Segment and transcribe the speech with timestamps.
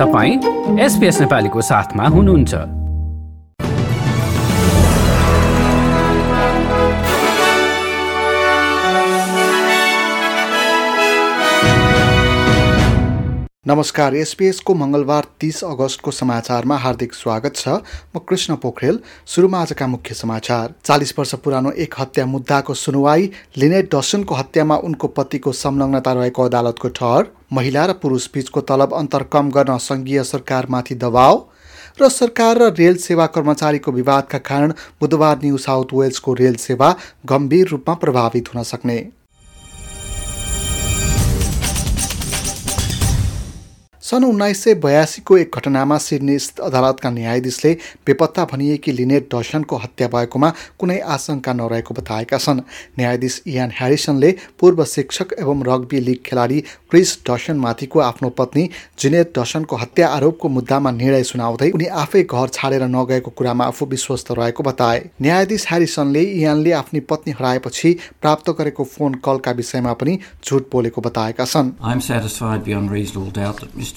[0.00, 2.54] तपाईँ एसपिएस नेपालीको साथमा हुनुहुन्छ।
[13.66, 17.68] नमस्कार एसपिएसको मङ्गलबार तिस अगस्तको समाचारमा हार्दिक स्वागत छ।
[18.16, 23.94] म कृष्ण पोखरेल सुरुमा आजका मुख्य समाचार। चालिस वर्ष पुरानो एक हत्या मुद्दाको सुनवाई लिनेट
[23.94, 29.50] डसनको हत्यामा उनको पतिको संलग्नता रहेको अदालतको ठहर। महिला र पुरुष बीचको तलब अन्तर कम
[29.50, 31.44] गर्न सङ्घीय सरकारमाथि दबाव
[32.00, 36.94] र सरकार र रेल सेवा कर्मचारीको विवादका कारण बुधबार न्यू साउथ वेल्सको रेल सेवा
[37.26, 38.98] गम्भीर रूपमा प्रभावित हुन सक्ने
[44.10, 47.72] सन् उन्नाइस सय बयासीको एक घटनामा सिडनी अदालतका न्यायाधीशले
[48.06, 52.60] बेपत्ता भनिएकी लिनेट डसनको हत्या भएकोमा कुनै आशंका नरहेको बताएका छन्।
[52.98, 56.60] न्यायाधीश इयान ह्यारिसनले पूर्व शिक्षक एवं रग्बी लिग खेलाडी
[56.90, 62.84] क्रिस डसनमाथिको आफ्नो पत्नी जिनेट डसनको हत्या आरोपको मुद्दामा निर्णय सुनाउँदै उनी आफै घर छाडेर
[62.90, 69.14] नगएको कुरामा आफू विश्वस्त रहेको बताए। न्यायाधीश ह्यारिसनले इयानले आफ्नी पत्नी हराएपछि प्राप्त गरेको फोन
[69.24, 71.72] कलका विषयमा पनि झुट बोलेको बताएका छन्।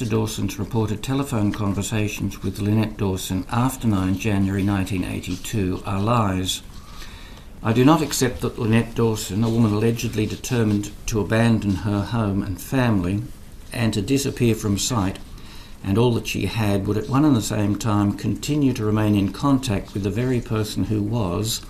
[0.03, 0.09] Mr.
[0.09, 6.61] Dawson's reported telephone conversations with Lynette Dawson after 9 January 1982 are lies.
[7.63, 12.43] I do not accept that Lynette Dawson, a woman allegedly determined to abandon her home
[12.43, 13.23] and family
[13.71, 15.19] and to disappear from sight,
[15.85, 19.15] and all that she had, would at one and the same time continue to remain
[19.15, 21.61] in contact with the very person who was,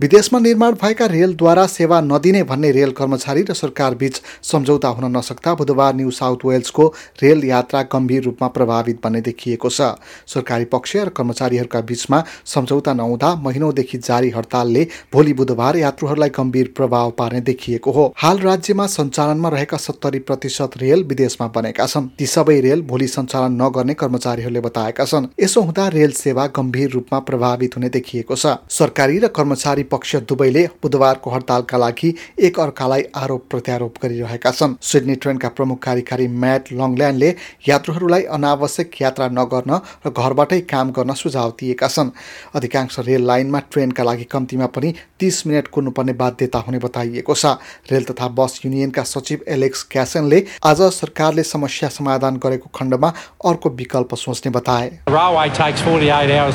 [0.00, 5.54] विदेशमा निर्माण भएका रेलद्वारा सेवा नदिने भन्ने rail कर्मचारी र सरकार बीच सम्झौता हुन नसक्दा
[5.54, 6.86] बुधबार न्यू साउथ वेल्सको
[7.22, 9.80] रेल यात्रा गम्भीर रूपमा प्रभावित बन्ने देखिएको छ।
[10.26, 17.10] सरकारी पक्ष र कर्मचारीहरूका बीचमा सम्झौता नहुँदा महिनौदेखि जारी हडतालले भोलि बुधबार यात्रुहरूलाई गम्भीर प्रभाव
[17.10, 22.60] पार्ने देखिएको हो। हाल राज्यमा सञ्चालनमा रहेका सत्तरी प्रतिशत रेल विदेशमा बनेका छन्। ती सबै
[22.60, 27.88] रेल भोलि सञ्चालन नगर्ने कर्मचारीहरूले बताएका छन्। यसो हुँदा रेल सेवा गम्भीर रूपमा प्रभावित हुने
[27.88, 34.50] देखिएको छ। सरकारी र कर्मचारी पक्ष दुवैले बुधबारको हडतालका लागि एक अर्कालाई आरोप प्रत्यारोप गरिरहेका
[34.52, 37.30] छन्। सिडनी ट्रेनका प्रमुख कार्यकारी म्याट लङल्यान्डले
[37.68, 42.10] यात्रुहरूलाई अनावश्यक यात्रा नगर्न र घरबाटै काम गर्न सुझाव दिएका छन्।
[42.54, 47.56] अधिकांश रेल लाइनमा ट्रेनका लागि कम्तीमा पनि तिस मिनट कुर्नुपर्ने बाध्यता हुने बताइएको छ।
[47.88, 53.08] रेल तथा बस युनियनका सचिव एलेक्स क्यासनले आज सरकारले समस्या समाधान गरेको खण्डमा
[53.48, 54.88] अर्को विकल्प सोच्ने बताए।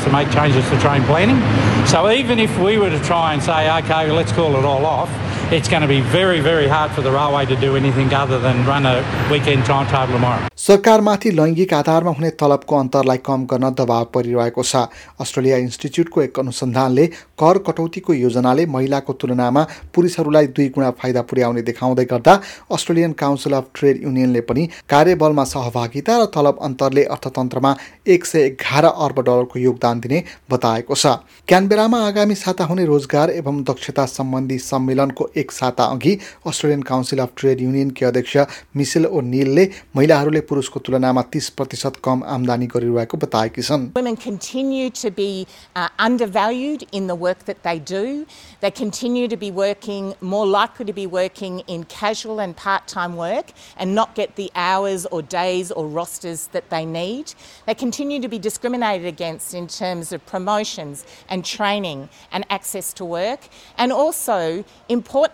[0.04, 1.40] To make changes to train planning.
[1.88, 5.10] So even if we were to try and say, okay, let's call it all off,
[5.54, 8.66] it's going to be very, very hard for the railway to do anything other than
[8.66, 8.96] run a
[9.32, 10.50] weekend timetable tomorrow.
[10.58, 14.84] सरकारमाथि लैङ्गिक आधारमा हुने तलबको अन्तरलाई कम गर्न दबाव परिरहेको छ
[15.20, 17.06] Australia इन्स्टिच्युटको एक अनुसन्धानले
[17.42, 19.64] कर कटौतीको योजनाले महिलाको तुलनामा
[19.96, 22.34] पुरुषहरूलाई दुई गुणा फाइदा पुर्याउने देखाउँदै गर्दा
[22.72, 27.76] अस्ट्रेलियन काउन्सिल अफ ट्रेड युनियनले पनि कार्यबलमा सहभागिता र तलब अन्तरले अर्थतन्त्रमा
[28.16, 31.16] एक सय एघार अर्ब डलरको योगदान दिने बताएको छ
[31.48, 37.61] क्यानबेरामा आगामी साता हुने रोजगार एवं दक्षता सम्बन्धी सम्मेलनको साता अघि अस्ट्रेलियन काउन्सिल अफ ट्रेड
[37.61, 38.37] युनियनकी अध्यक्ष
[38.77, 44.91] मिसेल ओ निलले महिलाहरूले पुरुषको तुलनामा तिस प्रतिशत कम आमदानी गरिरहेको बताएकी छन् Women continue
[44.91, 48.27] to be uh, undervalued in the work that they do.
[48.61, 53.53] They continue to be working, more likely to be working in casual and part-time work
[53.77, 57.35] and not get the hours or days or rosters that they need.
[57.67, 63.05] They continue to be discriminated against in terms of promotions and training and access to
[63.05, 63.49] work.
[63.77, 65.32] And also, importantly,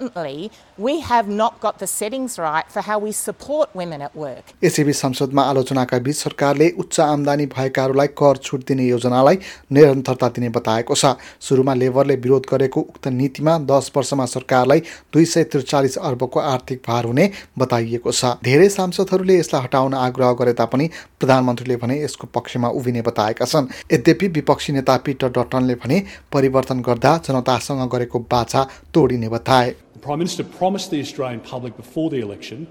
[4.16, 4.54] work.
[5.00, 9.38] संसदमा आलोचनाका बीच सरकारले उच्च आमदानी भएकाहरूलाई कर छुट दिने योजनालाई
[9.72, 14.80] निरन्तरता दिने बताएको छ सुरुमा लेबरले विरोध गरेको उक्त नीतिमा दस वर्षमा सरकारलाई
[15.14, 20.54] दुई सय त्रिचालिस अर्बको आर्थिक भार हुने बताइएको छ धेरै सांसदहरूले यसलाई हटाउन आग्रह गरे
[20.54, 20.90] तापनि
[21.20, 27.18] प्रधानमन्त्रीले भने यसको पक्षमा उभिने बताएका छन् यद्यपि विपक्षी नेता पिटर डटनले भने परिवर्तन गर्दा
[27.28, 32.68] जनतासँग गरेको बाछा तोडिने बताए The Prime Minister promised the Australian public before the election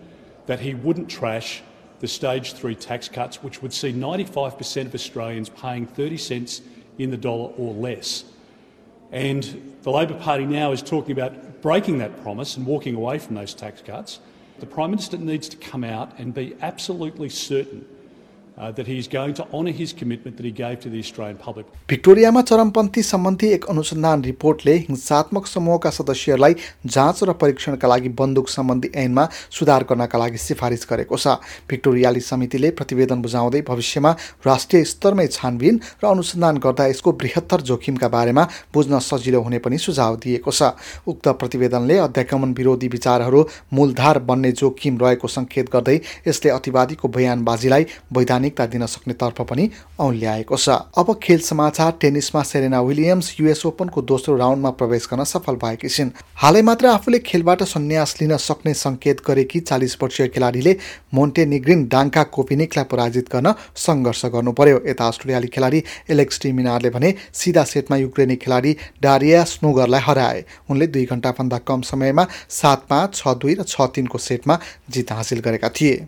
[0.46, 1.60] that he wouldn't trash
[2.00, 6.62] the stage three tax cuts, which would see 95% of Australians paying 30 cents
[6.96, 8.24] in the dollar or less.
[9.12, 13.34] And the Labor Party now is talking about breaking that promise and walking away from
[13.34, 14.20] those tax cuts.
[14.60, 17.84] The Prime Minister needs to come out and be absolutely certain
[21.88, 26.54] भिक्टोरियामा चरमपन्थी सम्बन्धी एक अनुसन्धान रिपोर्टले हिंसात्मक समूहका सदस्यहरूलाई
[26.86, 31.34] जाँच र परीक्षणका लागि बन्दुक सम्बन्धी ऐनमा सुधार गर्नका लागि सिफारिस गरेको छ
[31.70, 34.10] भिक्टोरियाली समितिले प्रतिवेदन बुझाउँदै भविष्यमा
[34.46, 40.16] राष्ट्रिय स्तरमै छानबिन र अनुसन्धान गर्दा यसको बृहत्तर जोखिमका बारेमा बुझ्न सजिलो हुने पनि सुझाव
[40.18, 40.72] दिएको छ
[41.06, 45.96] उक्त प्रतिवेदनले अध्यागमन विरोधी विचारहरू मूलधार बन्ने जोखिम रहेको सङ्केत गर्दै
[46.28, 52.80] यसले अतिवादीको बयानबाजीलाई वैधानिक प्राथमिकता दिन सक्नेतर्फ पनि औल्याएको छ। अब खेल समाचार टेनिसमा सेरेना
[52.80, 58.14] विलियम्स युएस ओपनको दोस्रो राउन्डमा प्रवेश गर्न सफल भएकी छिन्। हालै मात्र आफूले खेलबाट सन्यास
[58.20, 60.76] लिन सक्ने सङ्केत गरेकी चालिस वर्षीय खेलाडीले
[61.14, 67.14] मोन्टे निग्रिन डाङ्का कोपिनिकलाई पराजित गर्न सङ्घर्ष गर्नु पर्यो यता अस्ट्रेलियाली खेलाडी एलेक्स टिमिनारले भने
[67.34, 73.34] सिधा सेटमा युक्रेनी खेलाडी डारिया स्नुगरलाई हराए। उनले दुई घन्टाभन्दा कम समयमा सात पाँच छ
[73.36, 74.58] दुई र छ तिनको सेटमा
[74.90, 76.06] जित हासिल गरेका थिए।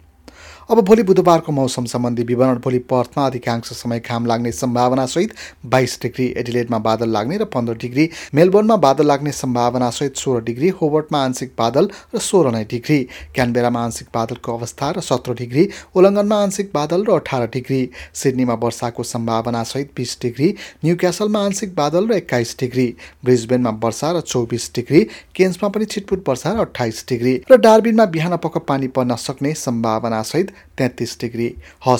[0.70, 5.32] अब भोलि बुधबारको मौसम सम्बन्धी विवरण भोलि पर्थमा अधिकांश समय घाम लाग्ने सम्भावनासहित
[5.66, 11.22] बाइस डिग्री एडिलेडमा बादल लाग्ने र पन्ध्र डिग्री मेलबोर्नमा बादल लाग्ने सम्भावनासहित सोह्र डिग्री होबर्टमा
[11.22, 12.98] आंशिक बादल र सोह्र नै डिग्री
[13.34, 17.80] क्यानबेरामा आंशिक बादलको अवस्था र सत्र डिग्री उल्लङ्घनमा आंशिक बादल र अठार डिग्री
[18.14, 22.86] सिडनीमा वर्षाको सम्भावनासहित बिस डिग्री न्यू क्यासलमा आंशिक बादल र एक्काइस डिग्री
[23.24, 25.02] ब्रिजबेनमा वर्षा र चौबिस डिग्री
[25.34, 30.56] केन्समा पनि छिटपुट वर्षा र अठाइस डिग्री र डार्बिनमा बिहान पक्क पानी पर्न सक्ने सम्भावनासहित
[30.78, 31.48] तेत्तिस डिग्री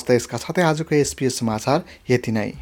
[0.06, 2.52] त यसका साथै आजको एसपिएस समाचार यति नै।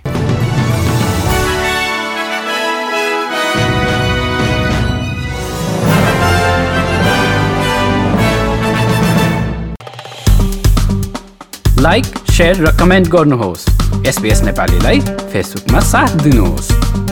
[11.81, 13.67] लाइक सेयर र कमेन्ट गर्नुहोस्।
[14.06, 17.08] एसपिएस नेपालीलाई फेसबुकमा साथ दिनुहोस्।